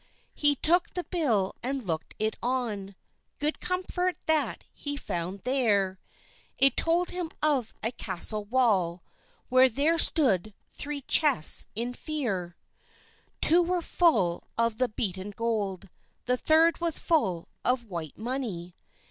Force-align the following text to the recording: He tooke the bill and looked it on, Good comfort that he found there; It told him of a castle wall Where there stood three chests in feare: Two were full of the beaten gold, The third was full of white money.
He 0.33 0.55
tooke 0.55 0.95
the 0.95 1.03
bill 1.03 1.53
and 1.61 1.85
looked 1.85 2.15
it 2.17 2.35
on, 2.41 2.95
Good 3.37 3.59
comfort 3.59 4.17
that 4.25 4.63
he 4.73 4.97
found 4.97 5.41
there; 5.41 5.99
It 6.57 6.75
told 6.75 7.11
him 7.11 7.29
of 7.43 7.75
a 7.83 7.91
castle 7.91 8.43
wall 8.45 9.03
Where 9.49 9.69
there 9.69 9.99
stood 9.99 10.55
three 10.71 11.01
chests 11.01 11.67
in 11.75 11.93
feare: 11.93 12.57
Two 13.41 13.61
were 13.61 13.79
full 13.83 14.43
of 14.57 14.77
the 14.77 14.89
beaten 14.89 15.33
gold, 15.37 15.87
The 16.25 16.35
third 16.37 16.81
was 16.81 16.97
full 16.97 17.47
of 17.63 17.85
white 17.85 18.17
money. 18.17 18.75